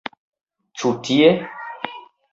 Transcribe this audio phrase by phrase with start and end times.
[0.81, 1.29] Ĉu tie?